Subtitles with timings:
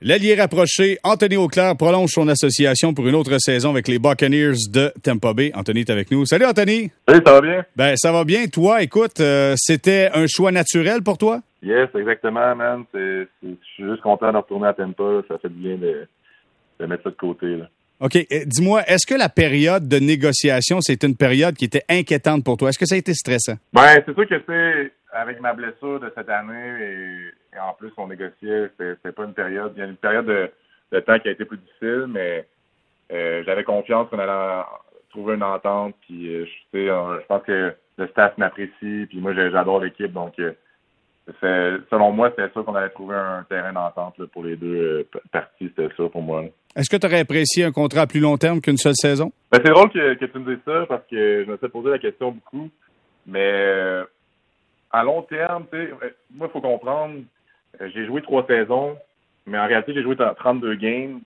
[0.00, 4.92] L'allié rapproché, Anthony Auclair, prolonge son association pour une autre saison avec les Buccaneers de
[5.02, 5.50] Tampa Bay.
[5.56, 6.24] Anthony est avec nous.
[6.24, 6.92] Salut Anthony.
[7.08, 7.64] Salut, ça va bien?
[7.74, 8.46] Ben ça va bien.
[8.46, 11.40] Toi, écoute, euh, c'était un choix naturel pour toi?
[11.64, 12.84] Yes, exactement, man.
[12.94, 15.22] Je suis juste content de retourner à Tampa.
[15.26, 16.06] Ça fait du bien de,
[16.78, 17.46] de mettre ça de côté.
[17.56, 17.68] Là.
[17.98, 18.24] OK.
[18.46, 22.68] Dis-moi, est-ce que la période de négociation, c'est une période qui était inquiétante pour toi?
[22.68, 23.56] Est-ce que ça a été stressant?
[23.72, 28.08] Ben, c'est sûr que c'est avec ma blessure de cette année et, en plus on
[28.08, 29.72] négociait, c'était pas une période.
[29.76, 32.46] Il y a une période de, temps qui a été plus difficile, mais
[33.12, 34.64] euh, j'avais confiance qu'on allait
[35.10, 35.94] trouver une entente.
[36.02, 40.38] Puis euh, je, je pense que le staff m'apprécie, puis moi j'adore l'équipe, donc
[41.44, 45.70] euh, selon moi, c'était sûr qu'on allait trouver un terrain d'entente pour les deux parties,
[45.76, 46.44] c'était ça pour moi.
[46.76, 49.32] Est-ce que tu aurais apprécié un contrat à plus long terme qu'une seule saison?
[49.50, 51.98] Ben, c'est drôle que, tu me dises ça parce que je me suis posé la
[51.98, 52.70] question beaucoup.
[53.26, 54.04] Mais
[54.90, 55.66] à long terme,
[56.34, 57.20] moi, il faut comprendre,
[57.80, 58.96] euh, j'ai joué trois saisons,
[59.46, 61.20] mais en réalité, j'ai joué 32 games,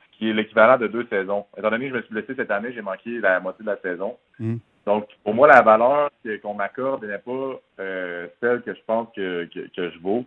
[0.00, 1.46] ce qui est l'équivalent de deux saisons.
[1.56, 3.76] Étant donné que je me suis blessé cette année, j'ai manqué la moitié de la
[3.78, 4.16] saison.
[4.38, 4.56] Hmm.
[4.86, 6.10] Donc, pour moi, la valeur
[6.42, 10.24] qu'on m'accorde n'est pas euh, celle que je pense que, que, je vaux.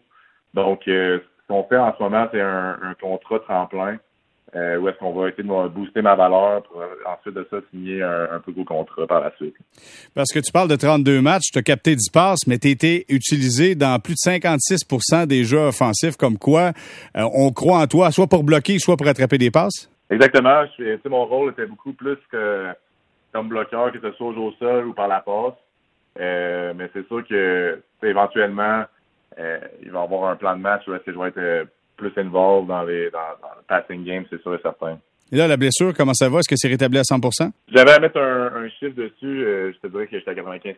[0.54, 3.98] Donc, euh, ce qu'on fait en ce moment, c'est un, un contrat tremplin
[4.54, 7.58] euh, où est-ce qu'on va essayer de booster ma valeur pour euh, ensuite de ça
[7.72, 9.56] signer un, un plus gros contrat par la suite.
[10.14, 12.72] Parce que tu parles de 32 matchs, tu as capté 10 passes, mais tu as
[12.72, 16.74] été utilisé dans plus de 56% des jeux offensifs, comme quoi
[17.16, 19.90] euh, on croit en toi, soit pour bloquer, soit pour attraper des passes?
[20.10, 20.66] Exactement.
[20.78, 22.68] Je, mon rôle était beaucoup plus que
[23.32, 25.54] comme bloqueur, que ce soit au jeu au sol ou par la passe.
[26.20, 28.84] Euh, mais c'est sûr que éventuellement,
[29.38, 31.70] il va y avoir un plan de match où est-ce que je vais être
[32.10, 34.98] plus involved dans, les, dans, le passing game, c'est sûr et certain.
[35.32, 36.40] Et là, la blessure, comment ça va?
[36.40, 39.88] Est-ce que c'est rétabli à 100% J'avais à mettre un, chiffre dessus, euh, je te
[39.88, 40.76] dirais que j'étais à 95%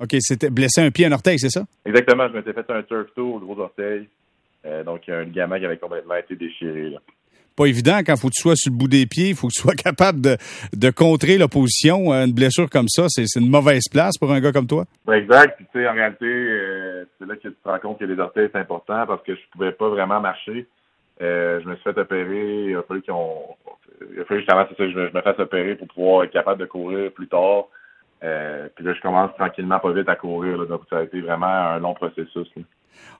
[0.00, 1.64] OK, c'était blessé un pied, un orteil, c'est ça?
[1.86, 4.08] Exactement, je m'étais fait un turf toe au gros orteil.
[4.66, 6.90] Euh, donc, il y a un ligament qui avait complètement été déchiré.
[6.90, 6.98] Là
[7.56, 9.52] pas évident quand faut que tu sois sur le bout des pieds, il faut que
[9.54, 12.12] tu sois capable de, contrer l'opposition.
[12.12, 14.84] Une blessure comme ça, c'est une mauvaise place pour un gars comme toi.
[15.12, 15.56] exact.
[15.56, 18.18] Puis tu sais, en réalité, euh, c'est là que tu te rends compte que les
[18.18, 20.66] orteils c'est important parce que je pouvais pas vraiment marcher.
[21.22, 22.66] Euh, je me suis fait opérer.
[22.68, 23.56] Il a fallu qu'on,
[24.12, 26.60] il a fallu justement c'est ça, je, je me fasse opérer pour pouvoir être capable
[26.60, 27.66] de courir plus tard.
[28.24, 30.66] Euh, puis là, je commence tranquillement pas vite à courir.
[30.66, 32.48] donc, ça a été vraiment un long processus.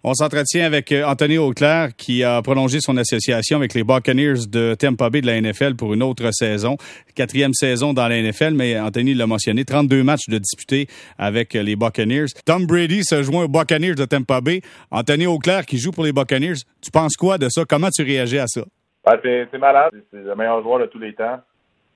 [0.09, 4.75] On s'entretient avec euh, Anthony Auclair qui a prolongé son association avec les Buccaneers de
[4.75, 6.77] Tampa Bay de la NFL pour une autre saison.
[7.17, 10.87] Quatrième saison dans la NFL, mais Anthony l'a mentionné, 32 matchs de disputés
[11.19, 12.27] avec les Buccaneers.
[12.45, 14.61] Tom Brady se joint aux Buccaneers de Tampa Bay.
[14.93, 16.61] Anthony Auclair qui joue pour les Buccaneers.
[16.81, 17.65] Tu penses quoi de ça?
[17.69, 18.63] Comment tu réagis à ça?
[19.05, 19.93] Ben, c'est malade.
[20.13, 21.41] C'est le meilleur joueur de tous les temps.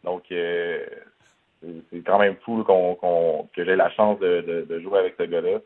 [0.02, 0.84] Donc, euh,
[1.62, 5.60] c'est quand même fou que j'ai la chance de jouer avec ce gars-là.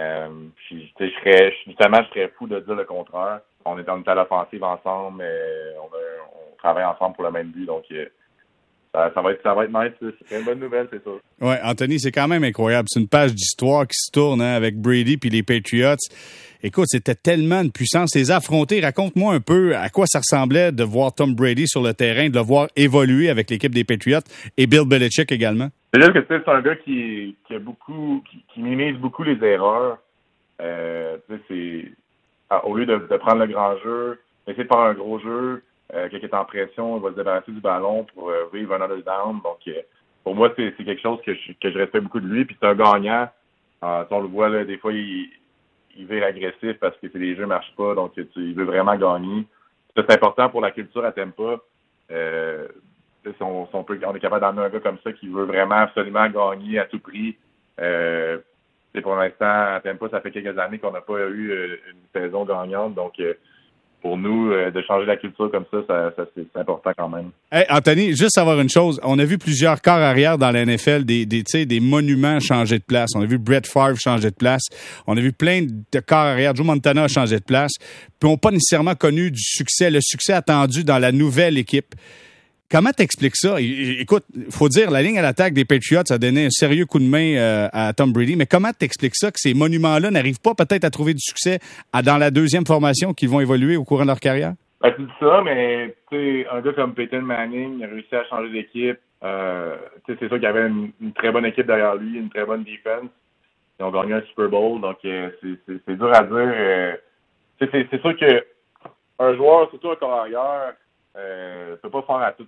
[0.00, 3.40] Euh, puis, je serais, justement, je serais fou de dire le contraire.
[3.64, 7.66] On est, en à l'offensive ensemble, mais on, on, travaille ensemble pour le même but,
[7.66, 8.06] donc euh,
[8.94, 10.12] ça, ça, va être, ça va être nice.
[10.28, 11.10] C'est une bonne nouvelle, c'est ça.
[11.40, 12.88] Ouais, Anthony, c'est quand même incroyable.
[12.90, 15.96] C'est une page d'histoire qui se tourne hein, avec Brady puis les Patriots.
[16.62, 18.16] Écoute, c'était tellement de puissance.
[18.16, 21.94] Les affronter, raconte-moi un peu à quoi ça ressemblait de voir Tom Brady sur le
[21.94, 25.68] terrain, de le voir évoluer avec l'équipe des Patriots et Bill Belichick également.
[25.92, 29.42] C'est dire que c'est un gars qui, qui a beaucoup, qui, qui, minimise beaucoup les
[29.42, 29.98] erreurs.
[30.60, 31.16] Euh,
[31.46, 31.84] c'est
[32.64, 35.62] au lieu de, de, prendre le grand jeu, essayer de faire un gros jeu,
[35.94, 38.80] euh, quelqu'un est en pression, il va se débarrasser du ballon pour euh, vivre un
[38.82, 39.40] other down.
[39.42, 39.80] Donc, euh,
[40.22, 42.44] pour moi, c'est quelque chose que je, que je respecte beaucoup de lui.
[42.44, 43.28] Puis c'est un gagnant.
[43.82, 45.30] Euh, on le voit, là, des fois, il,
[45.96, 49.46] il être agressif parce que les jeux marchent pas, donc il veut vraiment gagner.
[49.96, 51.56] C'est important pour la culture à Tempa.
[52.10, 52.68] Euh,
[53.24, 56.28] si on, peut, on est capable d'amener un gars comme ça qui veut vraiment absolument
[56.28, 57.36] gagner à tout prix.
[57.80, 58.38] Euh,
[59.02, 62.94] pour l'instant, à Tempa, ça fait quelques années qu'on n'a pas eu une saison gagnante,
[62.94, 63.20] donc
[64.00, 67.30] pour nous, euh, de changer la culture comme ça, ça, c'est important quand même.
[67.50, 69.00] Hey, Anthony, juste savoir une chose.
[69.02, 72.84] On a vu plusieurs corps arrière dans la NFL, des, des, des monuments changer de
[72.84, 73.10] place.
[73.16, 74.62] On a vu Brett Favre changer de place.
[75.06, 76.54] On a vu plein de corps arrière.
[76.54, 77.72] Joe Montana changer de place.
[78.20, 81.94] Puis on n'a pas nécessairement connu du succès, le succès attendu dans la nouvelle équipe.
[82.70, 83.56] Comment t'expliques ça?
[83.60, 87.04] Écoute, faut dire, la ligne à l'attaque des Patriots a donné un sérieux coup de
[87.04, 90.84] main euh, à Tom Brady, mais comment t'expliques ça que ces monuments-là n'arrivent pas peut-être
[90.84, 91.60] à trouver du succès
[92.04, 94.52] dans la deuxième formation qu'ils vont évoluer au courant de leur carrière?
[94.82, 98.98] Ben, tu dis ça, mais un gars comme Peyton Manning a réussi à changer d'équipe.
[99.24, 99.76] Euh,
[100.06, 103.10] c'est sûr qu'il avait une, très bonne équipe derrière lui, une très bonne défense.
[103.80, 105.30] Ils ont gagné un Super Bowl, donc euh,
[105.66, 106.36] c'est dur à dire.
[106.36, 106.96] Euh,
[107.60, 108.44] c'est sûr que
[109.18, 110.74] un joueur, surtout un carrière,
[111.16, 112.46] euh, peut pas faire à tout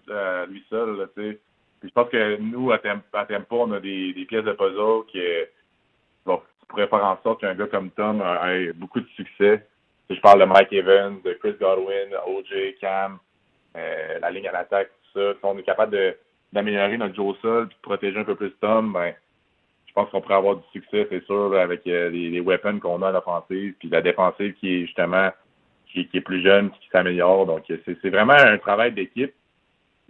[0.49, 1.39] lui seul, là, tu sais.
[1.81, 5.21] Puis je pense que nous, à Tempa, on a des, pièces de puzzle qui,
[6.27, 9.67] bon, pourraient faire en sorte qu'un gars comme Tom ait beaucoup de succès.
[10.11, 13.19] je parle de Mike Evans, de Chris Godwin, OJ, Cam,
[13.75, 15.33] la ligne à l'attaque, tout ça.
[15.33, 16.17] Si on est capable
[16.53, 19.15] d'améliorer notre jeu au sol puis de protéger un peu plus Tom, ben
[19.91, 23.09] je pense qu'on pourrait avoir du succès, c'est sûr, avec les, les, weapons qu'on a
[23.09, 25.31] à l'offensive, puis la défensive qui est justement
[25.93, 27.47] qui, est plus jeune, qui s'améliore.
[27.47, 29.33] Donc c'est vraiment un travail d'équipe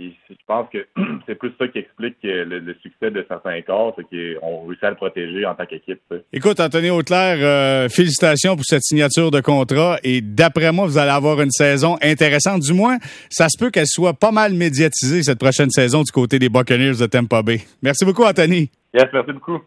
[0.01, 0.87] je pense que
[1.27, 4.97] c'est plus ça qui explique le, succès de certains corps, c'est qu'on réussit à le
[4.97, 6.01] protéger en tant qu'équipe.
[6.33, 11.11] Écoute, Anthony Auclair, euh, félicitations pour cette signature de contrat et d'après moi, vous allez
[11.11, 12.61] avoir une saison intéressante.
[12.61, 12.99] Du moins,
[13.29, 16.97] ça se peut qu'elle soit pas mal médiatisée cette prochaine saison du côté des Buccaneers
[16.99, 17.61] de Tampa Bay.
[17.83, 18.71] Merci beaucoup, Anthony.
[18.95, 19.61] Yes, merci beaucoup.